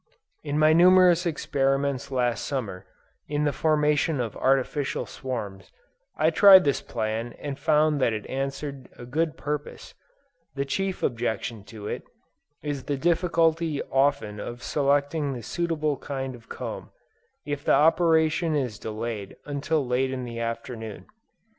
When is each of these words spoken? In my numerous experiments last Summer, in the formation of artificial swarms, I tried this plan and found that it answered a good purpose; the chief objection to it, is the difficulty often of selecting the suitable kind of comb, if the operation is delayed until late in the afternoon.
In 0.43 0.57
my 0.57 0.73
numerous 0.73 1.27
experiments 1.27 2.09
last 2.09 2.45
Summer, 2.47 2.87
in 3.27 3.43
the 3.43 3.53
formation 3.53 4.19
of 4.19 4.35
artificial 4.35 5.05
swarms, 5.05 5.71
I 6.17 6.31
tried 6.31 6.63
this 6.63 6.81
plan 6.81 7.33
and 7.33 7.59
found 7.59 8.01
that 8.01 8.11
it 8.11 8.25
answered 8.25 8.89
a 8.97 9.05
good 9.05 9.37
purpose; 9.37 9.93
the 10.55 10.65
chief 10.65 11.03
objection 11.03 11.63
to 11.65 11.85
it, 11.87 12.01
is 12.63 12.85
the 12.85 12.97
difficulty 12.97 13.83
often 13.91 14.39
of 14.39 14.63
selecting 14.63 15.33
the 15.33 15.43
suitable 15.43 15.97
kind 15.97 16.33
of 16.33 16.49
comb, 16.49 16.89
if 17.45 17.63
the 17.63 17.73
operation 17.75 18.55
is 18.55 18.79
delayed 18.79 19.35
until 19.45 19.85
late 19.85 20.09
in 20.09 20.23
the 20.25 20.39
afternoon. 20.39 21.05